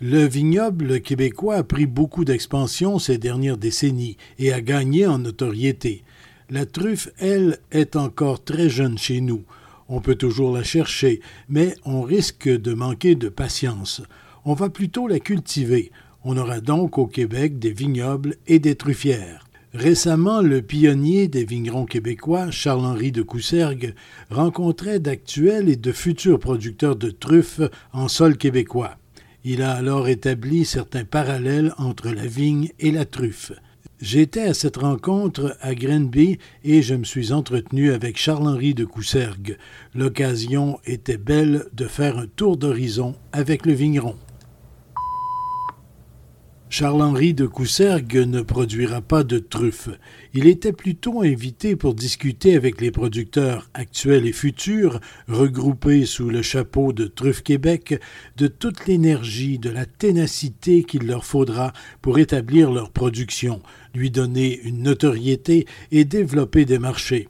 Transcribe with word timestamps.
Le 0.00 0.26
vignoble 0.26 1.00
québécois 1.00 1.54
a 1.54 1.62
pris 1.62 1.86
beaucoup 1.86 2.24
d'expansion 2.24 2.98
ces 2.98 3.16
dernières 3.16 3.56
décennies 3.56 4.16
et 4.40 4.52
a 4.52 4.60
gagné 4.60 5.06
en 5.06 5.18
notoriété. 5.18 6.02
La 6.50 6.66
truffe, 6.66 7.10
elle, 7.18 7.58
est 7.70 7.94
encore 7.94 8.42
très 8.42 8.68
jeune 8.68 8.98
chez 8.98 9.20
nous. 9.20 9.44
On 9.88 10.00
peut 10.00 10.16
toujours 10.16 10.52
la 10.52 10.64
chercher, 10.64 11.20
mais 11.48 11.76
on 11.84 12.02
risque 12.02 12.48
de 12.48 12.74
manquer 12.74 13.14
de 13.14 13.28
patience. 13.28 14.02
On 14.44 14.54
va 14.54 14.68
plutôt 14.68 15.06
la 15.06 15.20
cultiver. 15.20 15.92
On 16.24 16.36
aura 16.36 16.60
donc 16.60 16.98
au 16.98 17.06
Québec 17.06 17.60
des 17.60 17.72
vignobles 17.72 18.34
et 18.48 18.58
des 18.58 18.74
truffières. 18.74 19.46
Récemment, 19.74 20.40
le 20.40 20.60
pionnier 20.60 21.28
des 21.28 21.44
vignerons 21.44 21.86
québécois, 21.86 22.50
Charles-Henri 22.50 23.12
de 23.12 23.22
Coussergues, 23.22 23.94
rencontrait 24.28 24.98
d'actuels 24.98 25.68
et 25.68 25.76
de 25.76 25.92
futurs 25.92 26.40
producteurs 26.40 26.96
de 26.96 27.10
truffes 27.10 27.60
en 27.92 28.08
sol 28.08 28.36
québécois. 28.36 28.96
Il 29.46 29.60
a 29.60 29.72
alors 29.72 30.08
établi 30.08 30.64
certains 30.64 31.04
parallèles 31.04 31.74
entre 31.76 32.08
la 32.08 32.26
vigne 32.26 32.70
et 32.80 32.90
la 32.90 33.04
truffe. 33.04 33.52
J'étais 34.00 34.40
à 34.40 34.54
cette 34.54 34.78
rencontre 34.78 35.58
à 35.60 35.74
Grenby 35.74 36.38
et 36.64 36.80
je 36.80 36.94
me 36.94 37.04
suis 37.04 37.30
entretenu 37.30 37.92
avec 37.92 38.16
Charles-Henri 38.16 38.72
de 38.72 38.86
Coussergues. 38.86 39.58
L'occasion 39.94 40.78
était 40.86 41.18
belle 41.18 41.66
de 41.74 41.86
faire 41.86 42.16
un 42.16 42.26
tour 42.26 42.56
d'horizon 42.56 43.16
avec 43.32 43.66
le 43.66 43.74
vigneron. 43.74 44.16
Charles-Henri 46.76 47.34
de 47.34 47.46
Coussergues 47.46 48.16
ne 48.16 48.42
produira 48.42 49.00
pas 49.00 49.22
de 49.22 49.38
truffes. 49.38 49.90
Il 50.32 50.48
était 50.48 50.72
plutôt 50.72 51.22
invité 51.22 51.76
pour 51.76 51.94
discuter 51.94 52.56
avec 52.56 52.80
les 52.80 52.90
producteurs 52.90 53.70
actuels 53.74 54.26
et 54.26 54.32
futurs, 54.32 54.98
regroupés 55.28 56.04
sous 56.04 56.30
le 56.30 56.42
chapeau 56.42 56.92
de 56.92 57.04
Truffe 57.04 57.44
Québec, 57.44 58.00
de 58.36 58.48
toute 58.48 58.88
l'énergie, 58.88 59.60
de 59.60 59.70
la 59.70 59.86
ténacité 59.86 60.82
qu'il 60.82 61.06
leur 61.06 61.24
faudra 61.24 61.72
pour 62.02 62.18
établir 62.18 62.72
leur 62.72 62.90
production, 62.90 63.62
lui 63.94 64.10
donner 64.10 64.60
une 64.64 64.82
notoriété 64.82 65.66
et 65.92 66.04
développer 66.04 66.64
des 66.64 66.80
marchés. 66.80 67.28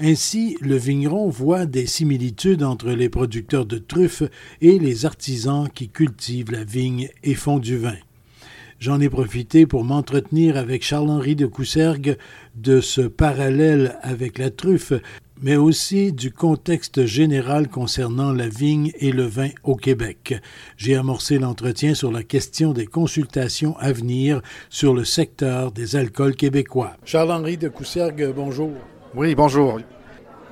Ainsi, 0.00 0.56
le 0.60 0.74
vigneron 0.74 1.28
voit 1.28 1.66
des 1.66 1.86
similitudes 1.86 2.64
entre 2.64 2.90
les 2.90 3.08
producteurs 3.08 3.64
de 3.64 3.78
truffes 3.78 4.24
et 4.60 4.80
les 4.80 5.06
artisans 5.06 5.68
qui 5.72 5.88
cultivent 5.88 6.50
la 6.50 6.64
vigne 6.64 7.10
et 7.22 7.34
font 7.34 7.60
du 7.60 7.76
vin. 7.76 7.94
J'en 8.82 9.00
ai 9.00 9.08
profité 9.08 9.64
pour 9.64 9.84
m'entretenir 9.84 10.56
avec 10.56 10.82
Charles-Henri 10.82 11.36
de 11.36 11.46
Coussergues 11.46 12.16
de 12.56 12.80
ce 12.80 13.02
parallèle 13.02 13.96
avec 14.02 14.38
la 14.38 14.50
truffe, 14.50 14.92
mais 15.40 15.54
aussi 15.54 16.12
du 16.12 16.32
contexte 16.32 17.06
général 17.06 17.68
concernant 17.68 18.32
la 18.32 18.48
vigne 18.48 18.90
et 18.98 19.12
le 19.12 19.22
vin 19.22 19.50
au 19.62 19.76
Québec. 19.76 20.34
J'ai 20.76 20.96
amorcé 20.96 21.38
l'entretien 21.38 21.94
sur 21.94 22.10
la 22.10 22.24
question 22.24 22.72
des 22.72 22.86
consultations 22.86 23.76
à 23.78 23.92
venir 23.92 24.42
sur 24.68 24.94
le 24.94 25.04
secteur 25.04 25.70
des 25.70 25.94
alcools 25.94 26.34
québécois. 26.34 26.96
Charles-Henri 27.04 27.58
de 27.58 27.68
Coussergues, 27.68 28.32
bonjour. 28.34 28.72
Oui, 29.14 29.36
bonjour. 29.36 29.78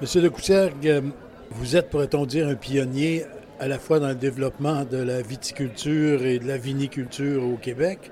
Monsieur 0.01 0.23
de 0.23 0.29
Coussergues, 0.29 1.03
vous 1.51 1.75
êtes, 1.75 1.91
pourrait-on 1.91 2.27
dire, 2.27 2.47
un 2.47 2.55
pionnier 2.55 3.25
à 3.61 3.69
la 3.69 3.79
fois 3.79 4.01
dans 4.01 4.09
le 4.09 4.15
développement 4.15 4.85
de 4.85 4.97
la 4.97 5.21
viticulture 5.21 6.25
et 6.25 6.39
de 6.39 6.49
la 6.49 6.57
viniculture 6.57 7.45
au 7.45 7.57
Québec, 7.57 8.11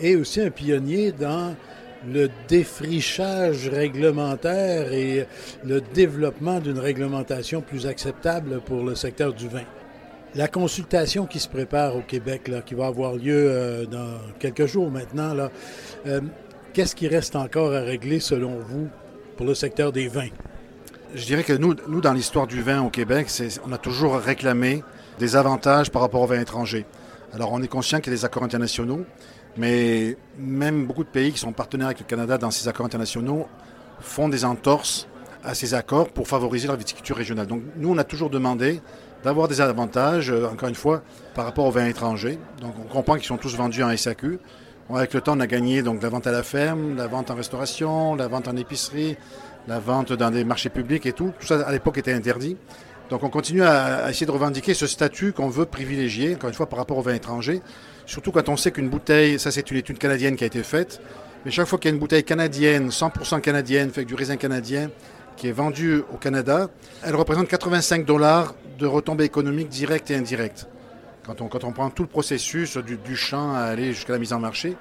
et 0.00 0.16
aussi 0.16 0.40
un 0.40 0.50
pionnier 0.50 1.12
dans 1.12 1.54
le 2.10 2.30
défrichage 2.48 3.68
réglementaire 3.68 4.92
et 4.92 5.26
le 5.64 5.80
développement 5.80 6.60
d'une 6.60 6.78
réglementation 6.78 7.60
plus 7.60 7.86
acceptable 7.86 8.60
pour 8.62 8.82
le 8.82 8.94
secteur 8.94 9.34
du 9.34 9.48
vin. 9.48 9.64
La 10.34 10.48
consultation 10.48 11.26
qui 11.26 11.40
se 11.40 11.48
prépare 11.48 11.96
au 11.96 12.02
Québec, 12.02 12.48
là, 12.48 12.62
qui 12.62 12.74
va 12.74 12.86
avoir 12.86 13.14
lieu 13.14 13.48
euh, 13.50 13.86
dans 13.86 14.18
quelques 14.38 14.66
jours 14.66 14.90
maintenant, 14.90 15.34
là, 15.34 15.50
euh, 16.06 16.20
qu'est-ce 16.72 16.94
qui 16.94 17.08
reste 17.08 17.36
encore 17.36 17.72
à 17.74 17.80
régler 17.80 18.20
selon 18.20 18.58
vous 18.58 18.88
pour 19.36 19.46
le 19.46 19.54
secteur 19.54 19.92
des 19.92 20.08
vins? 20.08 20.28
Je 21.14 21.24
dirais 21.24 21.44
que 21.44 21.52
nous, 21.52 22.00
dans 22.00 22.12
l'histoire 22.12 22.46
du 22.46 22.62
vin 22.62 22.82
au 22.82 22.90
Québec, 22.90 23.28
on 23.64 23.72
a 23.72 23.78
toujours 23.78 24.16
réclamé 24.18 24.82
des 25.18 25.36
avantages 25.36 25.90
par 25.90 26.02
rapport 26.02 26.22
aux 26.22 26.26
vins 26.26 26.40
étrangers. 26.40 26.84
Alors 27.32 27.52
on 27.52 27.62
est 27.62 27.68
conscient 27.68 28.00
qu'il 28.00 28.12
y 28.12 28.16
a 28.16 28.18
des 28.18 28.24
accords 28.24 28.42
internationaux, 28.42 29.04
mais 29.56 30.16
même 30.36 30.86
beaucoup 30.86 31.04
de 31.04 31.08
pays 31.08 31.32
qui 31.32 31.38
sont 31.38 31.52
partenaires 31.52 31.86
avec 31.86 32.00
le 32.00 32.06
Canada 32.06 32.38
dans 32.38 32.50
ces 32.50 32.66
accords 32.68 32.86
internationaux 32.86 33.46
font 34.00 34.28
des 34.28 34.44
entorses 34.44 35.06
à 35.44 35.54
ces 35.54 35.74
accords 35.74 36.08
pour 36.08 36.26
favoriser 36.26 36.66
la 36.66 36.76
viticulture 36.76 37.16
régionale. 37.16 37.46
Donc 37.46 37.62
nous, 37.76 37.90
on 37.90 37.98
a 37.98 38.04
toujours 38.04 38.30
demandé 38.30 38.80
d'avoir 39.22 39.48
des 39.48 39.60
avantages, 39.60 40.30
euh, 40.30 40.48
encore 40.48 40.68
une 40.68 40.74
fois, 40.74 41.02
par 41.34 41.44
rapport 41.44 41.66
aux 41.66 41.70
vins 41.70 41.86
étrangers. 41.86 42.38
Donc 42.60 42.74
on 42.84 42.88
comprend 42.88 43.14
qu'ils 43.14 43.26
sont 43.26 43.38
tous 43.38 43.56
vendus 43.56 43.82
en 43.82 43.96
SAQ. 43.96 44.38
avec 44.90 45.14
le 45.14 45.20
temps, 45.20 45.36
on 45.36 45.40
a 45.40 45.46
gagné 45.46 45.82
donc 45.82 46.02
la 46.02 46.08
vente 46.08 46.26
à 46.26 46.32
la 46.32 46.42
ferme, 46.42 46.96
la 46.96 47.06
vente 47.06 47.30
en 47.30 47.34
restauration, 47.36 48.16
la 48.16 48.28
vente 48.28 48.48
en 48.48 48.56
épicerie, 48.56 49.16
la 49.66 49.78
vente 49.78 50.12
dans 50.12 50.30
des 50.30 50.44
marchés 50.44 50.70
publics 50.70 51.06
et 51.06 51.12
tout. 51.12 51.32
Tout 51.38 51.46
ça, 51.46 51.60
à 51.60 51.72
l'époque, 51.72 51.98
était 51.98 52.12
interdit. 52.12 52.56
Donc 53.10 53.22
on 53.22 53.28
continue 53.28 53.62
à, 53.62 54.10
essayer 54.10 54.26
de 54.26 54.32
revendiquer 54.32 54.74
ce 54.74 54.86
statut 54.86 55.32
qu'on 55.32 55.48
veut 55.48 55.64
privilégier, 55.64 56.34
encore 56.34 56.48
une 56.48 56.54
fois, 56.54 56.66
par 56.66 56.78
rapport 56.78 56.98
aux 56.98 57.02
vins 57.02 57.14
étrangers. 57.14 57.60
Surtout 58.04 58.32
quand 58.32 58.48
on 58.48 58.56
sait 58.56 58.72
qu'une 58.72 58.88
bouteille, 58.88 59.38
ça 59.38 59.50
c'est 59.50 59.70
une 59.70 59.76
étude 59.76 59.98
canadienne 59.98 60.36
qui 60.36 60.44
a 60.44 60.46
été 60.46 60.62
faite, 60.62 61.00
mais 61.44 61.50
chaque 61.50 61.66
fois 61.66 61.78
qu'il 61.78 61.88
y 61.88 61.92
a 61.92 61.94
une 61.94 62.00
bouteille 62.00 62.24
canadienne, 62.24 62.88
100% 62.88 63.40
canadienne, 63.40 63.90
fait 63.90 64.00
avec 64.00 64.08
du 64.08 64.14
raisin 64.14 64.36
canadien, 64.36 64.90
qui 65.36 65.48
est 65.48 65.52
vendue 65.52 66.02
au 66.12 66.16
Canada, 66.16 66.68
elle 67.04 67.14
représente 67.14 67.46
85 67.46 68.04
dollars 68.04 68.54
de 68.78 68.86
retombées 68.86 69.24
économiques 69.24 69.68
directes 69.68 70.10
et 70.10 70.16
indirectes. 70.16 70.66
Quand 71.24 71.40
on, 71.40 71.72
prend 71.72 71.90
tout 71.90 72.04
le 72.04 72.08
processus 72.08 72.76
du 72.78 73.16
champ 73.16 73.52
à 73.54 73.60
aller 73.60 73.92
jusqu'à 73.92 74.12
la 74.12 74.20
mise 74.20 74.32
en 74.32 74.38
marché, 74.38 74.76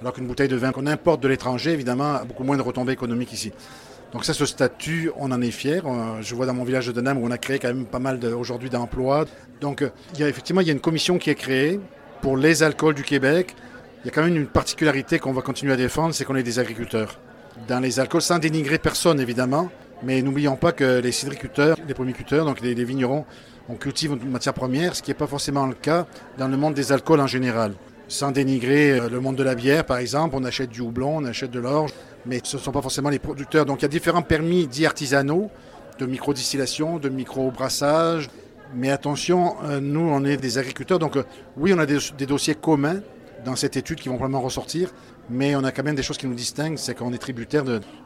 alors 0.00 0.14
qu'une 0.14 0.26
bouteille 0.26 0.48
de 0.48 0.56
vin 0.56 0.72
qu'on 0.72 0.86
importe 0.86 1.22
de 1.22 1.28
l'étranger, 1.28 1.72
évidemment, 1.72 2.14
a 2.14 2.24
beaucoup 2.24 2.42
moins 2.42 2.56
de 2.56 2.62
retombées 2.62 2.94
économiques 2.94 3.34
ici. 3.34 3.52
Donc 4.12 4.24
ça, 4.24 4.34
ce 4.34 4.44
statut, 4.44 5.10
on 5.16 5.30
en 5.30 5.40
est 5.40 5.52
fier. 5.52 5.86
Euh, 5.86 6.20
je 6.20 6.34
vois 6.34 6.46
dans 6.46 6.54
mon 6.54 6.64
village 6.64 6.86
de 6.86 6.92
Denham 6.92 7.18
où 7.18 7.26
on 7.26 7.30
a 7.30 7.38
créé 7.38 7.58
quand 7.58 7.68
même 7.68 7.86
pas 7.86 8.00
mal 8.00 8.24
aujourd'hui 8.24 8.68
d'emplois. 8.68 9.24
Donc 9.60 9.82
euh, 9.82 9.90
il 10.14 10.20
y 10.20 10.24
a, 10.24 10.28
effectivement, 10.28 10.60
il 10.60 10.66
y 10.66 10.70
a 10.70 10.72
une 10.72 10.80
commission 10.80 11.18
qui 11.18 11.30
est 11.30 11.36
créée 11.36 11.78
pour 12.20 12.36
les 12.36 12.62
alcools 12.62 12.94
du 12.94 13.04
Québec. 13.04 13.54
Il 14.02 14.08
y 14.08 14.10
a 14.10 14.12
quand 14.12 14.22
même 14.22 14.36
une 14.36 14.46
particularité 14.46 15.18
qu'on 15.18 15.32
va 15.32 15.42
continuer 15.42 15.72
à 15.72 15.76
défendre, 15.76 16.14
c'est 16.14 16.24
qu'on 16.24 16.36
est 16.36 16.42
des 16.42 16.58
agriculteurs. 16.58 17.18
Dans 17.68 17.80
les 17.80 18.00
alcools, 18.00 18.22
sans 18.22 18.38
dénigrer 18.38 18.78
personne 18.78 19.20
évidemment, 19.20 19.70
mais 20.02 20.22
n'oublions 20.22 20.56
pas 20.56 20.72
que 20.72 21.00
les 21.00 21.12
cidriculteurs, 21.12 21.76
les 21.86 21.94
pomiculteurs, 21.94 22.46
donc 22.46 22.62
les, 22.62 22.74
les 22.74 22.84
vignerons, 22.84 23.26
on 23.68 23.74
cultive 23.74 24.12
une 24.20 24.30
matière 24.30 24.54
première, 24.54 24.96
ce 24.96 25.02
qui 25.02 25.10
n'est 25.10 25.14
pas 25.14 25.26
forcément 25.26 25.66
le 25.66 25.74
cas 25.74 26.06
dans 26.38 26.48
le 26.48 26.56
monde 26.56 26.74
des 26.74 26.90
alcools 26.92 27.20
en 27.20 27.26
général. 27.26 27.74
Sans 28.10 28.32
dénigrer 28.32 28.90
euh, 28.90 29.08
le 29.08 29.20
monde 29.20 29.36
de 29.36 29.44
la 29.44 29.54
bière, 29.54 29.86
par 29.86 29.98
exemple, 29.98 30.34
on 30.36 30.42
achète 30.42 30.70
du 30.70 30.80
houblon, 30.80 31.18
on 31.18 31.24
achète 31.24 31.52
de 31.52 31.60
l'orge, 31.60 31.92
mais 32.26 32.40
ce 32.42 32.56
ne 32.56 32.60
sont 32.60 32.72
pas 32.72 32.82
forcément 32.82 33.08
les 33.08 33.20
producteurs. 33.20 33.64
Donc 33.64 33.78
il 33.78 33.82
y 33.82 33.84
a 33.84 33.88
différents 33.88 34.22
permis 34.22 34.66
dits 34.66 34.84
artisanaux, 34.84 35.48
de 35.96 36.06
micro-distillation, 36.06 36.98
de 36.98 37.08
micro-brassage. 37.08 38.28
Mais 38.74 38.90
attention, 38.90 39.54
euh, 39.62 39.78
nous, 39.78 40.00
on 40.00 40.24
est 40.24 40.38
des 40.38 40.58
agriculteurs, 40.58 40.98
donc 40.98 41.16
euh, 41.16 41.22
oui, 41.56 41.72
on 41.72 41.78
a 41.78 41.86
des, 41.86 42.26
dossiers 42.26 42.56
communs 42.56 43.00
dans 43.44 43.54
cette 43.54 43.76
étude 43.76 44.00
qui 44.00 44.08
vont 44.08 44.16
probablement 44.16 44.42
ressortir, 44.42 44.90
mais 45.28 45.54
on 45.54 45.62
a 45.62 45.70
quand 45.70 45.84
même 45.84 45.94
des 45.94 46.02
choses 46.02 46.18
qui 46.18 46.26
nous 46.26 46.34
distinguent, 46.34 46.78
c'est 46.78 46.96
qu'on 46.96 47.12
est 47.12 47.18
tributaire. 47.18 47.62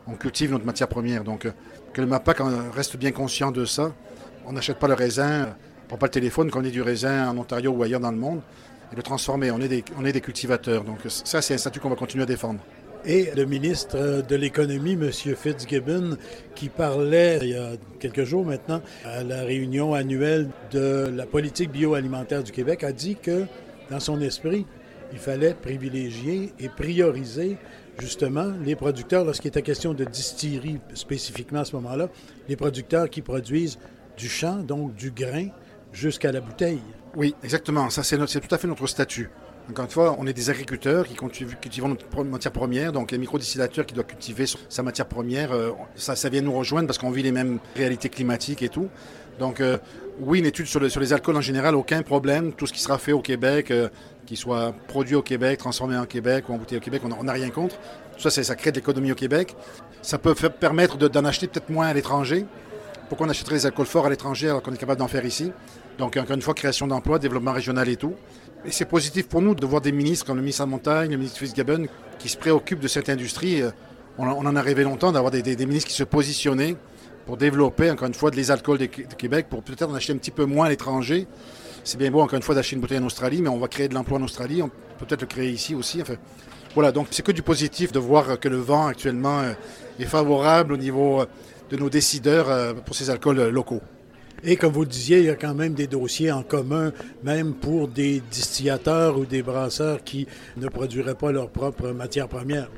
On 0.07 0.17
cultive 0.17 0.51
notre 0.51 0.67
matière 0.67 0.89
première. 0.89 1.25
Donc 1.25 1.49
que 1.95 2.01
le 2.03 2.07
MAPAC 2.07 2.41
reste 2.75 2.99
bien 2.99 3.11
conscient 3.11 3.51
de 3.51 3.65
ça. 3.65 3.95
On 4.45 4.53
n'achète 4.53 4.79
pas 4.79 4.87
le 4.87 4.95
raisin, 4.95 5.45
on 5.47 5.85
ne 5.85 5.89
prend 5.89 5.97
pas 5.97 6.07
le 6.07 6.13
téléphone 6.13 6.51
quand 6.51 6.61
on 6.61 6.65
est 6.65 6.71
du 6.71 6.83
raisin 6.83 7.31
en 7.31 7.39
Ontario 7.39 7.71
ou 7.71 7.83
ailleurs 7.83 8.01
dans 8.01 8.11
le 8.11 8.19
monde, 8.19 8.43
et 8.93 8.97
le 8.97 9.03
transformer. 9.03 9.51
On 9.51 9.59
des, 9.59 9.85
on 9.99 10.05
est 10.05 10.13
des 10.13 10.21
cultivateurs. 10.21 10.85
Donc 10.85 10.99
ça, 11.09 11.43
c'est 11.43 11.55
un 11.55 11.59
statut 11.59 11.81
qu'on 11.81 11.91
va 11.91 11.97
continuer 11.97 12.25
à 12.25 12.27
défendre 12.27 12.61
et 13.07 13.31
le 13.37 13.45
ministre 13.45 14.23
de 14.27 14.37
l'Économie, 14.37 14.93
M. 14.93 15.11
Fitzgibbon, 15.13 16.17
qui 16.55 16.69
parlait 16.69 17.39
il 17.43 17.49
y 17.51 17.55
a 17.55 17.73
quelques 18.01 18.25
jours 18.25 18.45
maintenant 18.45 18.81
à 19.05 19.23
la 19.23 19.43
réunion 19.43 19.95
annuelle 19.95 20.49
de 20.71 21.11
la 21.15 21.27
politique 21.27 21.71
bioalimentaire 21.71 22.43
du 22.43 22.53
Québec, 22.53 22.83
a 22.83 22.93
dit 22.93 23.17
que 23.17 23.45
dans 23.91 24.01
son 24.01 24.21
esprit, 24.21 24.65
il 25.13 25.19
fallait 25.19 25.55
privilégier 25.55 26.53
et 26.59 26.69
prioriser 26.69 27.59
justement 27.99 28.53
les 28.65 28.75
producteurs, 28.75 29.25
lorsqu'il 29.25 29.49
était 29.49 29.63
question 29.63 29.95
de 29.95 30.05
distillerie 30.05 30.79
spécifiquement 30.95 31.61
à 31.61 31.65
ce 31.65 31.77
moment-là, 31.77 32.09
les 32.49 32.57
producteurs 32.57 33.09
qui 33.11 33.23
produisent 33.23 33.79
du 34.17 34.29
champ, 34.29 34.57
donc 34.57 34.95
du 34.95 35.11
grain, 35.11 35.49
jusqu'à 35.95 36.33
la 36.33 36.41
bouteille. 36.41 36.81
Oui, 37.17 37.35
exactement. 37.43 37.89
Ça, 37.89 38.03
c'est 38.03 38.19
tout 38.19 38.55
à 38.55 38.59
fait 38.59 38.67
notre 38.67 38.87
statut. 38.87 39.31
Encore 39.71 39.87
une 39.87 39.91
fois, 39.91 40.17
on 40.19 40.27
est 40.27 40.35
des 40.35 40.51
agriculteurs 40.51 41.07
qui 41.07 41.15
cultivent 41.15 41.87
notre 41.87 42.25
matière 42.25 42.53
première, 42.53 42.93
donc 42.93 43.11
les 43.13 43.17
microdistillateurs 43.17 43.87
qui 43.87 43.95
doivent 43.95 44.07
cultiver 44.07 44.45
sa 44.69 44.83
matière 44.83 45.07
première, 45.07 45.53
euh, 45.53 45.71
ça, 45.97 46.29
vient 46.29 46.43
nous 46.43 46.53
rejoindre 46.53 46.87
parce 46.87 46.99
qu'on 46.99 47.11
vit 47.11 47.23
les 47.23 47.33
mêmes 47.33 47.59
réalités 47.75 48.11
climatiques 48.11 48.63
et 48.63 48.69
tout. 48.69 48.91
Donc 49.39 49.61
euh, 49.61 49.79
oui, 50.21 50.41
une 50.41 50.47
étude 50.47 50.67
sur, 50.67 50.81
les 50.81 51.13
alcools 51.15 51.37
en 51.37 51.41
général, 51.41 51.77
aucun 51.77 52.03
problème. 52.03 52.53
Tout 52.53 52.67
ce 52.67 52.75
qui 52.75 52.81
sera 52.81 52.99
fait 52.99 53.13
au 53.13 53.21
Québec, 53.21 53.71
euh, 53.71 53.89
qui 54.27 54.37
soit 54.37 54.75
produit 54.87 55.15
au 55.15 55.23
Québec, 55.23 55.61
transformé 55.61 55.97
en 55.97 56.05
Québec 56.05 56.49
ou 56.49 56.53
embouteillé 56.53 56.79
au 56.79 56.85
Québec, 56.85 57.01
on 57.05 57.25
n'a 57.25 57.33
rien 57.33 57.49
contre. 57.49 57.77
Tout 58.17 58.29
ça, 58.29 58.31
ça 58.31 58.55
crée 58.55 58.71
de 58.71 58.77
l'économie 58.77 59.13
au 59.13 59.17
Québec. 59.17 59.57
Ça 60.03 60.19
peut 60.19 60.35
permettre 60.35 60.99
d'en 60.99 61.25
acheter 61.25 61.47
peut-être 61.47 61.71
moins 61.71 61.87
à 61.87 61.95
l'étranger. 61.95 62.45
Pourquoi 63.15 63.29
on 63.29 63.31
achèterait 63.31 63.55
les 63.55 63.67
alcools 63.67 63.87
forts 63.87 64.07
à 64.07 64.11
l'étranger 64.11 64.49
alors 64.49 64.61
qu'on 64.61 64.73
est 64.73 64.77
capable 64.77 64.99
d'en 64.99 65.07
faire 65.07 65.25
ici 65.25 65.53
Donc 65.99 66.17
encore 66.17 66.35
une 66.35 66.43
fois, 66.43 66.53
création 66.53 66.89
d'emplois, 66.89 67.21
développement 67.21 67.53
régional 67.53 67.89
et 67.89 67.95
tout. 67.95 68.15
Et 68.65 68.73
c'est 68.73 68.87
positif 68.87 69.29
pour 69.29 69.41
nous 69.41 69.55
de 69.55 69.65
voir 69.65 69.81
des 69.81 69.93
ministres 69.93 70.27
comme 70.27 70.35
le 70.35 70.43
ministre 70.43 70.65
de 70.65 70.69
la 70.69 70.77
Montagne, 70.77 71.11
le 71.13 71.17
ministre 71.19 71.39
Fitzgibbon, 71.39 71.87
qui 72.19 72.29
se 72.29 72.37
préoccupent 72.37 72.81
de 72.81 72.89
cette 72.89 73.09
industrie. 73.09 73.63
Euh, 73.63 73.71
on, 74.19 74.27
en 74.27 74.57
a 74.57 74.61
rêvé 74.61 74.83
longtemps 74.83 75.13
d'avoir 75.13 75.31
des, 75.31 75.43
des 75.43 75.65
ministres 75.65 75.91
qui 75.91 75.95
se 75.95 76.03
positionnaient 76.03 76.75
pour 77.25 77.37
développer, 77.37 77.89
encore 77.89 78.09
une 78.09 78.15
fois, 78.15 78.33
les 78.33 78.51
alcools 78.51 78.79
de, 78.79 78.87
Québec, 78.87 79.47
pour 79.49 79.63
peut-être 79.63 79.89
en 79.89 79.95
acheter 79.95 80.13
un 80.13 80.17
petit 80.17 80.33
peu 80.33 80.45
moins 80.45 80.67
à 80.67 80.71
l'étranger. 80.71 81.29
C'est 81.85 81.99
bien 81.99 82.11
beau, 82.11 82.21
encore 82.21 82.37
une 82.37 82.43
fois, 82.43 82.57
d'acheter 82.57 82.75
une 82.75 82.83
bouteille 82.83 82.99
en 82.99 83.07
Australie, 83.07 83.43
mais 83.43 83.49
on 83.49 83.59
va 83.59 83.69
créer 83.69 83.87
de 83.87 83.95
l'emploi 83.95 84.19
en 84.19 84.23
Australie. 84.25 84.61
On 84.61 84.71
peut 84.71 85.07
peut-être 85.07 85.21
le 85.21 85.29
créer 85.29 85.51
ici 85.51 85.77
aussi. 85.77 86.03
Enfin, 86.03 86.15
voilà, 86.75 86.91
donc 86.91 87.07
c'est 87.13 87.25
que 87.25 87.31
du 87.31 87.43
positif 87.43 87.93
de 87.93 88.01
voir 88.01 88.41
que 88.41 88.49
le 88.49 88.57
vent 88.57 88.89
actuellement 88.89 89.39
euh, 89.39 89.53
est 90.01 90.05
favorable 90.05 90.73
au 90.73 90.77
niveau 90.77 91.21
euh, 91.21 91.27
de 91.71 91.77
nos 91.77 91.91
décideurs 91.91 92.51
euh, 92.51 92.75
pour 92.75 92.95
ces 92.95 93.11
alcools 93.11 93.49
locaux. 93.49 93.81
Et 94.43 94.57
comme 94.57 94.73
vous 94.73 94.83
le 94.83 94.89
disiez, 94.89 95.21
il 95.21 95.25
y 95.25 95.31
a 95.31 95.37
quand 95.37 95.55
même 95.55 95.75
des 95.75 95.87
dossiers 95.87 96.31
en 96.31 96.43
commun, 96.43 96.93
même 97.23 97.55
pour 97.55 97.89
des 97.89 98.21
distillateurs 98.31 99.19
ou 99.19 99.25
des 99.25 99.43
brasseurs 99.43 100.05
qui 100.05 100.27
ne 100.57 100.69
produiraient 100.69 101.15
pas 101.15 101.33
leur 101.33 101.49
propre 101.49 101.89
matière 101.91 102.29
première. 102.29 102.69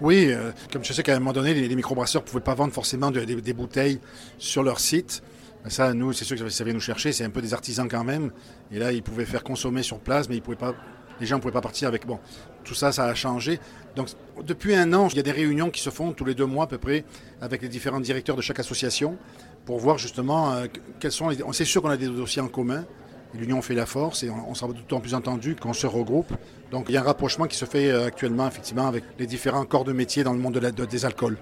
Oui, 0.00 0.26
euh, 0.30 0.50
comme 0.72 0.84
je 0.84 0.92
sais 0.92 1.04
qu'à 1.04 1.14
un 1.14 1.20
moment 1.20 1.32
donné, 1.32 1.54
les, 1.54 1.76
microbrasseurs 1.76 2.22
ne 2.22 2.26
pouvaient 2.26 2.42
pas 2.42 2.54
vendre 2.54 2.72
forcément 2.72 3.12
des 3.12 3.52
bouteilles 3.52 4.00
sur 4.38 4.64
leur 4.64 4.80
site. 4.80 5.22
Ça, 5.68 5.94
nous, 5.94 6.12
c'est 6.12 6.24
sûr 6.24 6.36
que 6.36 6.48
ça 6.48 6.64
vient 6.64 6.74
nous 6.74 6.80
chercher. 6.80 7.12
C'est 7.12 7.24
un 7.24 7.30
peu 7.30 7.40
des 7.40 7.54
artisans 7.54 7.88
quand 7.88 8.02
même. 8.02 8.32
Et 8.72 8.78
là, 8.78 8.90
ils 8.90 9.02
pouvaient 9.02 9.24
faire 9.24 9.44
consommer 9.44 9.82
sur 9.82 10.00
place, 10.00 10.28
mais 10.28 10.36
ils 10.36 10.42
pouvaient 10.42 10.56
pas, 10.56 10.74
les 11.20 11.26
gens 11.26 11.36
ne 11.36 11.40
pouvaient 11.40 11.52
pas 11.52 11.60
partir 11.60 11.88
avec. 11.88 12.06
Bon, 12.06 12.18
tout 12.64 12.74
ça, 12.74 12.92
ça 12.92 13.04
a 13.04 13.14
changé. 13.14 13.60
Donc, 13.96 14.08
depuis 14.44 14.74
un 14.74 14.92
an, 14.92 15.08
il 15.08 15.16
y 15.16 15.20
a 15.20 15.22
des 15.22 15.32
réunions 15.32 15.70
qui 15.70 15.80
se 15.80 15.90
font 15.90 16.12
tous 16.12 16.24
les 16.24 16.34
deux 16.34 16.46
mois 16.46 16.64
à 16.64 16.66
peu 16.66 16.78
près 16.78 17.04
avec 17.40 17.62
les 17.62 17.68
différents 17.68 18.00
directeurs 18.00 18.36
de 18.36 18.42
chaque 18.42 18.58
association 18.58 19.16
pour 19.64 19.78
voir 19.78 19.98
justement 19.98 20.52
euh, 20.52 20.66
quels 21.00 21.12
sont 21.12 21.28
les. 21.28 21.42
On 21.42 21.52
sait 21.52 21.64
sûr 21.64 21.82
qu'on 21.82 21.90
a 21.90 21.96
des 21.96 22.06
dossiers 22.06 22.42
en 22.42 22.48
commun. 22.48 22.84
L'union 23.34 23.62
fait 23.62 23.74
la 23.74 23.86
force 23.86 24.24
et 24.24 24.30
on, 24.30 24.54
sera 24.54 24.70
d'autant 24.70 25.00
plus 25.00 25.14
entendu 25.14 25.56
qu'on 25.56 25.72
se 25.72 25.86
regroupe. 25.86 26.30
Donc 26.70 26.86
il 26.88 26.94
y 26.94 26.98
a 26.98 27.00
un 27.00 27.04
rapprochement 27.04 27.46
qui 27.46 27.56
se 27.56 27.64
fait 27.64 27.90
euh, 27.90 28.06
actuellement 28.06 28.46
effectivement 28.46 28.86
avec 28.86 29.04
les 29.18 29.26
différents 29.26 29.64
corps 29.64 29.84
de 29.84 29.92
métier 29.92 30.22
dans 30.22 30.34
le 30.34 30.38
monde 30.38 30.58
des 30.58 31.04
alcools. 31.06 31.38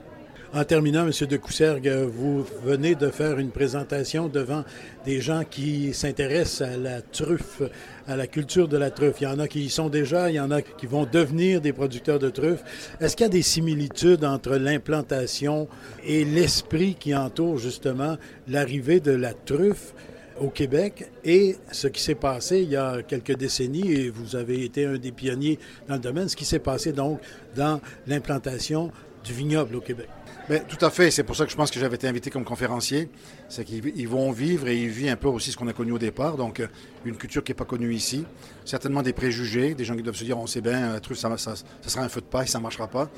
En 0.53 0.65
terminant, 0.65 1.07
M. 1.07 1.13
de 1.29 1.37
Coussergue, 1.37 1.89
vous 1.89 2.45
venez 2.65 2.97
de 2.97 3.09
faire 3.11 3.39
une 3.39 3.53
présentation 3.53 4.27
devant 4.27 4.65
des 5.05 5.21
gens 5.21 5.45
qui 5.49 5.95
s'intéressent 5.95 6.69
à 6.69 6.77
la 6.77 7.03
truffe, 7.03 7.63
à 8.09 8.17
la 8.17 8.27
culture 8.27 8.67
de 8.67 8.77
la 8.77 8.91
truffe. 8.91 9.21
Il 9.21 9.25
y 9.25 9.27
en 9.29 9.39
a 9.39 9.47
qui 9.47 9.61
y 9.61 9.71
sont 9.71 9.89
déjà, 9.89 10.29
il 10.29 10.35
y 10.35 10.41
en 10.41 10.51
a 10.51 10.61
qui 10.61 10.87
vont 10.87 11.07
devenir 11.07 11.61
des 11.61 11.73
producteurs 11.73 12.19
de 12.19 12.31
truffes. 12.31 12.65
Est-ce 13.01 13.15
qu'il 13.15 13.27
y 13.27 13.29
a 13.29 13.31
des 13.31 13.43
similitudes 13.43 14.25
entre 14.25 14.57
l'implantation 14.57 15.69
et 16.05 16.25
l'esprit 16.25 16.97
qui 16.99 17.15
entoure 17.15 17.59
justement 17.59 18.17
l'arrivée 18.49 18.99
de 18.99 19.13
la 19.13 19.35
truffe 19.35 19.95
au 20.41 20.49
Québec 20.49 21.09
et 21.25 21.59
ce 21.71 21.87
qui 21.87 22.03
s'est 22.03 22.15
passé 22.17 22.63
il 22.63 22.71
y 22.71 22.77
a 22.77 23.03
quelques 23.03 23.37
décennies, 23.37 23.93
et 23.93 24.11
vous 24.11 24.35
avez 24.35 24.65
été 24.65 24.87
un 24.87 24.99
des 24.99 25.13
pionniers 25.13 25.61
dans 25.87 25.95
le 25.95 26.01
domaine, 26.01 26.29
ce 26.29 26.35
qui 26.35 26.45
s'est 26.45 26.59
passé 26.59 26.93
donc 26.93 27.21
dans 27.55 27.81
l'implantation 28.09 28.91
du 29.25 29.33
vignoble 29.33 29.77
au 29.77 29.81
Québec. 29.81 30.09
Bien, 30.49 30.59
tout 30.59 30.85
à 30.85 30.91
fait. 30.91 31.13
C'est 31.13 31.23
pour 31.23 31.37
ça 31.37 31.45
que 31.45 31.53
je 31.53 31.57
pense 31.57 31.71
que 31.71 31.79
j'avais 31.79 31.95
été 31.95 32.09
invité 32.09 32.29
comme 32.29 32.45
conférencier. 32.45 33.09
C'est 33.49 33.65
qu'ils 33.65 34.09
vont 34.09 34.33
vivre 34.33 34.67
et 34.67 34.77
ils 34.77 34.89
vivent 34.89 35.13
un 35.13 35.17
peu 35.17 35.29
aussi 35.29 35.53
ce 35.53 35.57
qu'on 35.57 35.69
a 35.69 35.73
connu 35.73 35.93
au 35.93 35.99
départ. 35.99 36.37
Donc, 36.37 36.59
euh, 36.59 36.67
une 37.05 37.17
culture 37.17 37.45
qui 37.45 37.53
n'est 37.53 37.57
pas 37.57 37.65
connue 37.65 37.95
ici. 37.95 38.25
Certainement 38.65 39.03
des 39.03 39.13
préjugés, 39.13 39.75
des 39.75 39.85
gens 39.85 39.95
qui 39.95 40.03
doivent 40.03 40.17
se 40.17 40.25
dire 40.25 40.39
on 40.39 40.49
sait 40.49 40.61
bien, 40.61 40.93
la 40.93 40.99
truffe, 40.99 41.19
ça, 41.19 41.37
sera 41.37 42.05
un 42.05 42.09
feu 42.09 42.21
de 42.21 42.27
paille, 42.27 42.49
ça 42.49 42.59
ne 42.59 42.65
marchera 42.65 42.89
pas. 42.89 43.09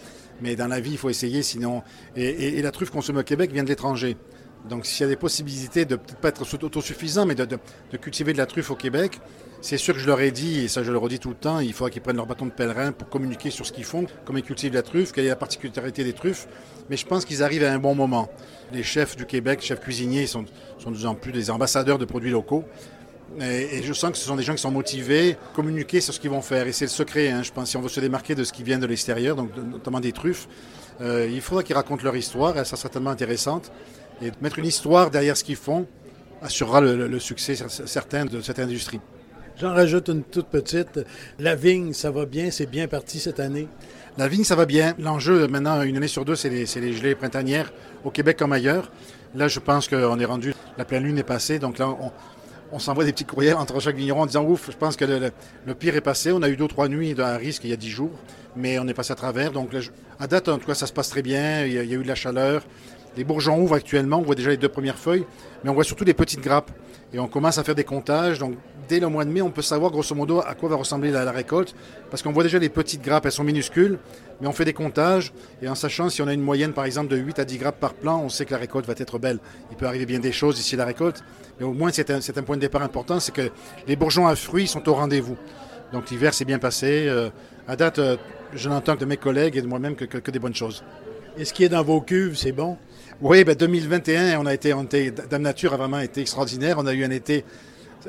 Mais 0.43 0.57
dans 0.57 0.67
la 0.67 0.81
vie, 0.81 0.91
il 0.91 0.99
faut 0.99 1.09
essayer, 1.09 1.43
sinon. 1.43 1.83
Et, 2.17 2.61
la 2.61 2.71
truffe 2.71 2.91
consommée 2.91 3.21
au 3.21 3.25
Québec 3.25 3.51
vient 3.51 3.65
de 3.65 3.69
l'étranger. 3.69 4.17
Donc, 4.69 4.87
s'il 4.87 5.03
y 5.03 5.07
a 5.07 5.09
des 5.09 5.17
possibilités 5.17 5.85
de 5.85 5.97
peut-être 5.97 6.21
pas 6.21 6.29
être 6.29 6.65
autosuffisant, 6.65 7.27
mais 7.27 7.35
de, 7.35 7.59
cultiver 8.01 8.33
de 8.33 8.39
la 8.39 8.47
truffe 8.47 8.71
au 8.71 8.77
Québec, 8.77 9.21
c'est 9.61 9.77
sûr 9.77 9.95
que 9.95 10.01
je 10.01 10.07
leur 10.07 10.21
ai 10.21 10.31
dit, 10.31 10.61
et 10.61 10.69
ça 10.69 10.83
je 10.83 10.93
leur 10.93 11.05
ai 11.05 11.09
dit 11.09 11.19
tout 11.19 11.31
le 11.31 11.35
temps, 11.35 11.61
il 11.61 11.73
faudra 11.73 11.91
qu'ils 11.91 12.03
prennent 12.03 12.17
leur 12.17 12.27
bâton 12.27 12.47
de 12.47 12.53
pèlerin 12.53 12.93
pour 12.93 13.09
communiquer 13.09 13.51
sur 13.51 13.67
ce 13.67 13.73
qu'ils 13.73 13.85
font, 13.85 14.07
comment 14.25 14.39
ils 14.39 14.45
cultivent 14.45 14.75
la 14.75 14.83
truffe, 14.83 15.13
quelle 15.13 15.27
est 15.27 15.31
la 15.31 15.37
particularité 15.37 16.05
des 16.05 16.13
truffes. 16.13 16.47
Mais 16.91 16.97
je 16.97 17.07
pense 17.07 17.25
qu'ils 17.25 17.43
arrivent 17.43 17.65
à 17.65 17.73
un 17.73 17.79
bon 17.79 17.95
moment. 17.95 18.29
Les 18.73 18.83
chefs 18.83 19.17
du 19.17 19.27
Québec, 19.27 19.61
chefs 19.63 19.81
cuisiniers, 19.81 20.27
sont, 20.27 20.45
sont 20.79 20.91
de 20.91 20.97
plus 20.97 21.07
en 21.07 21.15
plus 21.15 21.33
des 21.33 21.51
ambassadeurs 21.51 21.99
de 21.99 22.05
produits 22.05 22.31
locaux. 22.31 22.65
Et, 23.41 23.83
je 23.83 23.93
sens 23.93 24.11
que 24.11 24.19
ce 24.19 24.25
sont 24.27 24.37
des 24.37 24.43
gens 24.43 24.55
qui 24.55 24.61
sont 24.61 24.71
motivés, 24.71 25.37
communiquer 25.55 26.01
sur 26.01 26.13
ce 26.13 26.21
qu'ils 26.21 26.31
vont 26.31 26.43
faire. 26.43 26.67
Et 26.67 26.73
c'est 26.73 26.85
le 26.85 26.91
secret, 26.91 27.31
hein, 27.31 27.43
je 27.43 27.51
pense, 27.51 27.71
si 27.71 27.77
on 27.77 27.81
veut 27.81 27.89
se 27.89 28.01
démarquer 28.01 28.35
de 28.35 28.45
ce 28.45 28.53
qui 28.53 28.63
vient 28.63 28.79
de 28.79 28.87
l'extérieur, 28.87 29.37
donc 29.37 29.51
notamment 29.57 30.01
des 30.01 30.13
truffes, 30.13 30.49
euh, 31.01 31.29
il 31.31 31.41
faudra 31.41 31.63
qu'ils 31.63 31.75
racontent 31.75 32.05
leur 32.05 32.17
histoire, 32.17 32.57
elle 32.59 32.67
sera 32.67 32.77
certainement 32.77 33.11
intéressante. 33.11 33.73
Et 34.23 34.31
mettre 34.41 34.59
une 34.59 34.67
histoire 34.67 35.11
derrière 35.11 35.37
ce 35.37 35.45
qu'ils 35.45 35.57
font 35.57 35.87
assurera 36.43 36.81
le, 36.81 37.19
succès 37.19 37.55
certain 37.69 38.25
de 38.25 38.41
cette 38.41 38.59
industrie. 38.59 39.01
J'en 39.61 39.75
rajoute 39.75 40.09
une 40.09 40.23
toute 40.23 40.47
petite. 40.47 41.01
La 41.39 41.55
vigne, 41.55 41.93
ça 41.93 42.11
va 42.11 42.27
bien, 42.27 42.51
c'est 42.51 42.67
bien 42.67 42.89
parti 42.89 43.21
cette 43.21 43.39
année. 43.39 43.69
La 44.19 44.29
vigne, 44.29 44.45
ça 44.45 44.57
va 44.57 44.67
bien. 44.67 44.95
L'enjeu, 44.99 45.47
maintenant, 45.47 45.83
une 45.83 45.97
année 45.97 46.09
sur 46.09 46.25
deux, 46.25 46.37
c'est 46.37 46.49
les, 46.49 46.65
les, 46.65 46.93
gelées 46.93 47.15
printanières 47.15 47.73
au 48.05 48.11
Québec 48.11 48.37
comme 48.39 48.53
ailleurs. 48.53 48.91
Là, 49.35 49.49
je 49.49 49.61
pense 49.61 49.89
qu'on 49.89 50.19
est 50.19 50.25
rendu, 50.25 50.55
la 50.77 50.85
pleine 50.85 51.05
lune 51.05 51.19
est 51.19 51.23
passée, 51.23 51.59
donc 51.59 51.79
là, 51.79 51.89
on, 51.89 52.11
on 52.73 52.79
s'envoie 52.79 53.05
des 53.05 53.13
petits 53.13 53.27
courriels 53.27 53.57
entre 53.57 53.79
chaque 53.81 53.97
vigneron 53.97 54.23
en 54.23 54.27
disant 54.27 54.45
ouf, 54.45 54.71
je 54.71 54.77
pense 54.77 54.97
que 54.97 55.05
le, 55.05 55.75
pire 55.75 55.95
est 55.95 56.01
passé. 56.01 56.33
On 56.33 56.43
a 56.43 56.49
eu 56.49 56.57
deux 56.57 56.65
ou 56.65 56.69
trois 56.69 56.89
nuits 56.89 57.15
d'un 57.15 57.37
risque 57.37 57.65
il 57.65 57.71
y 57.71 57.73
a 57.73 57.77
dix 57.77 57.91
jours, 57.91 58.11
mais 58.57 58.79
on 58.79 58.89
est 58.89 58.95
passé 58.95 59.13
à 59.13 59.15
travers. 59.15 59.53
Donc 59.53 59.71
à 60.19 60.27
date, 60.27 60.49
en 60.49 60.59
tout 60.59 60.67
cas, 60.67 60.75
ça 60.75 60.87
se 60.87 60.93
passe 60.93 61.11
très 61.11 61.23
bien. 61.23 61.67
Il 61.67 61.73
y 61.75 61.79
a, 61.79 61.83
eu 61.83 62.03
de 62.03 62.09
la 62.09 62.15
chaleur. 62.15 62.65
Les 63.17 63.25
bourgeons 63.25 63.61
ouvrent 63.61 63.75
actuellement. 63.75 64.19
On 64.19 64.23
voit 64.23 64.35
déjà 64.35 64.51
les 64.51 64.57
deux 64.57 64.69
premières 64.69 64.99
feuilles, 64.99 65.25
mais 65.63 65.71
on 65.71 65.75
voit 65.75 65.85
surtout 65.85 66.05
des 66.05 66.15
petites 66.15 66.41
grappes. 66.41 66.71
Et 67.15 67.19
on 67.19 67.29
commence 67.29 67.59
à 67.59 67.65
faire 67.65 67.75
des 67.75 67.85
comptages. 67.85 68.39
Donc 68.39 68.55
dès 68.89 69.01
le 69.01 69.09
mois 69.09 69.25
de 69.25 69.31
mai, 69.31 69.43
on 69.43 69.51
peut 69.51 69.63
savoir 69.63 69.91
grosso 69.91 70.15
modo 70.15 70.41
à 70.41 70.55
quoi 70.55 70.69
va 70.69 70.77
ressembler 70.77 71.11
la, 71.11 71.31
récolte, 71.31 71.75
parce 72.11 72.23
qu'on 72.23 72.33
voit 72.33 72.43
déjà 72.43 72.59
les 72.59 72.69
petites 72.69 73.03
grappes. 73.03 73.27
Elles 73.27 73.33
sont 73.33 73.45
minuscules, 73.45 73.99
mais 74.41 74.47
on 74.47 74.53
fait 74.53 74.65
des 74.65 74.73
comptages. 74.73 75.33
Et 75.61 75.69
en 75.69 75.75
sachant 75.75 76.09
si 76.09 76.23
on 76.23 76.27
a 76.27 76.33
une 76.33 76.43
moyenne, 76.43 76.73
par 76.73 76.85
exemple, 76.85 77.09
de 77.09 77.17
8 77.17 77.39
à 77.39 77.45
10 77.45 77.59
grappes 77.59 77.81
par 77.81 77.95
plant, 77.95 78.23
on 78.25 78.29
sait 78.29 78.45
que 78.45 78.53
la 78.53 78.59
récolte 78.59 78.87
va 78.87 78.95
être 78.97 79.19
belle. 79.19 79.39
Il 79.71 79.77
peut 79.77 79.87
arriver 79.87 80.07
bien 80.07 80.21
des 80.21 80.33
choses 80.33 80.59
ici 80.59 80.77
la 80.77 80.85
récolte. 80.85 81.23
Mais 81.61 81.67
au 81.67 81.73
moins, 81.73 81.91
c'est 81.93 82.11
un, 82.11 82.43
point 82.43 82.57
de 82.57 82.63
départ 82.63 82.83
important, 82.83 83.21
c'est 83.21 83.33
que 83.33 83.51
les 83.87 83.97
bourgeons 83.97 84.27
à 84.27 84.35
fruits 84.35 84.67
sont 84.67 84.89
au 84.89 84.95
rendez-vous. 84.95 85.37
Donc 85.93 86.11
l'hiver 86.11 86.33
s'est 86.33 86.47
bien 86.47 86.59
passé. 86.59 87.07
Euh, 87.07 87.29
à 87.69 87.77
date, 87.77 87.99
euh, 87.99 88.17
je 88.55 88.69
n'entends 88.69 88.95
que 88.95 89.01
de 89.01 89.05
mes 89.05 89.17
collègues 89.17 89.57
et 89.57 89.63
de 89.63 89.67
moi-même 89.67 89.95
que, 89.95 90.31
des 90.31 90.39
bonnes 90.39 90.55
choses. 90.55 90.83
Et 91.39 91.45
ce 91.45 91.53
qui 91.53 91.65
est 91.65 91.69
dans 91.69 91.83
vos 91.83 92.01
cuves, 92.01 92.37
c'est 92.37 92.53
bon? 92.53 92.77
Oui, 93.21 93.45
ben 93.45 93.55
2021, 93.55 94.39
on 94.41 94.47
a 94.47 94.55
été, 94.55 94.75
on 94.75 94.85
Dame 94.85 95.43
Nature 95.43 95.73
a 95.73 95.77
vraiment 95.77 96.01
été 96.01 96.21
extraordinaire. 96.21 96.77
On 96.79 96.87
a 96.87 96.93
eu 96.93 97.05
un 97.05 97.11
été 97.11 97.45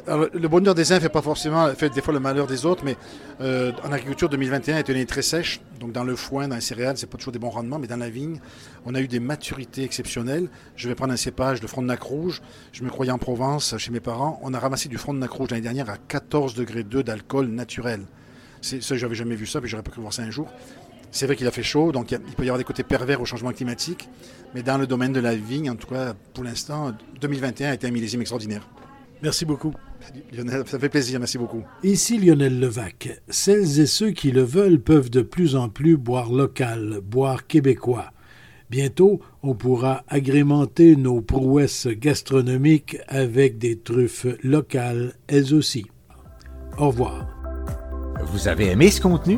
le 0.08 0.48
bonheur 0.48 0.76
des 0.76 0.92
uns 0.92 1.00
fait 1.00 1.10
pas 1.10 1.22
forcément 1.22 1.68
fait 1.76 1.90
des 1.90 2.02
fois 2.02 2.14
le 2.14 2.20
malheur 2.20 2.48
des 2.48 2.66
autres, 2.66 2.84
mais 2.84 2.98
euh, 3.42 3.72
en 3.84 3.92
agriculture 3.92 4.30
2021 4.30 4.78
est 4.78 4.90
une 4.90 4.96
année 4.96 5.06
très 5.06 5.22
sèche. 5.22 5.62
Donc 5.80 5.92
dans 5.92 6.04
le 6.04 6.16
foin, 6.16 6.48
dans 6.48 6.56
les 6.56 6.62
céréales, 6.62 6.98
c'est 6.98 7.08
pas 7.08 7.18
toujours 7.18 7.34
des 7.34 7.40
bons 7.40 7.50
rendements, 7.50 7.80
mais 7.80 7.88
dans 7.88 7.98
la 7.98 8.10
vigne, 8.10 8.40
on 8.86 8.96
a 8.96 9.02
eu 9.02 9.08
des 9.08 9.20
maturités 9.20 9.84
exceptionnelles. 9.84 10.50
Je 10.76 10.88
vais 10.88 10.96
prendre 10.96 11.14
un 11.14 11.18
cépage 11.18 11.62
de 11.62 11.68
Frontenac 11.68 12.02
rouge. 12.02 12.42
Je 12.72 12.84
me 12.84 12.90
croyais 12.90 13.12
en 13.12 13.18
Provence 13.18 13.78
chez 13.78 13.92
mes 13.92 14.00
parents. 14.00 14.40
On 14.44 14.54
a 14.54 14.60
ramassé 14.60 14.90
du 14.90 14.98
Frontenac 14.98 15.32
rouge 15.32 15.50
l'année 15.52 15.62
dernière 15.62 15.90
à 15.90 15.98
14 15.98 16.56
degrés 16.56 16.84
2 16.84 17.04
d'alcool 17.04 17.48
naturel. 17.48 18.02
C'est 18.62 18.82
ça, 18.82 18.96
j'avais 18.96 19.16
jamais 19.16 19.36
vu 19.36 19.46
ça, 19.46 19.60
puis 19.60 19.70
j'aurais 19.70 19.84
pas 19.84 19.92
cru 19.92 20.02
voir 20.02 20.14
ça 20.14 20.22
un 20.22 20.32
jour. 20.32 20.48
C'est 21.14 21.28
vrai 21.28 21.36
qu'il 21.36 21.46
a 21.46 21.52
fait 21.52 21.62
chaud, 21.62 21.92
donc 21.92 22.12
il 22.12 22.18
peut 22.18 22.44
y 22.44 22.48
avoir 22.48 22.58
des 22.58 22.64
côtés 22.64 22.82
pervers 22.82 23.22
au 23.22 23.26
changement 23.26 23.52
climatique, 23.52 24.10
mais 24.56 24.64
dans 24.64 24.80
le 24.80 24.88
domaine 24.88 25.14
de 25.14 25.20
la 25.20 25.36
vigne, 25.36 25.70
en 25.70 25.76
tout 25.76 25.88
cas, 25.88 26.16
pour 26.34 26.44
l'instant, 26.44 26.92
2021 27.22 27.70
a 27.70 27.74
été 27.76 27.86
un 27.86 27.92
millésime 27.92 28.22
extraordinaire. 28.22 28.68
Merci 29.22 29.46
beaucoup. 29.46 29.74
Lionel, 30.34 30.64
ça 30.66 30.80
fait 30.80 30.90
plaisir, 30.90 31.20
merci 31.20 31.38
beaucoup. 31.38 31.64
Ici 31.84 32.18
Lionel 32.18 32.60
Levac. 32.60 33.22
Celles 33.30 33.80
et 33.80 33.86
ceux 33.86 34.10
qui 34.10 34.32
le 34.32 34.42
veulent 34.42 34.82
peuvent 34.82 35.12
de 35.12 35.22
plus 35.22 35.56
en 35.56 35.70
plus 35.70 35.98
boire 35.98 36.32
local, 36.32 37.00
boire 37.04 37.46
québécois. 37.46 38.12
Bientôt, 38.72 39.22
on 39.44 39.54
pourra 39.54 40.04
agrémenter 40.08 40.96
nos 40.96 41.22
prouesses 41.22 41.88
gastronomiques 41.88 42.98
avec 43.08 43.60
des 43.60 43.78
truffes 43.78 44.26
locales, 44.42 45.14
elles 45.28 45.54
aussi. 45.54 45.86
Au 46.80 46.88
revoir. 46.88 47.28
Vous 48.26 48.48
avez 48.48 48.72
aimé 48.72 48.90
ce 48.90 49.00
contenu? 49.00 49.38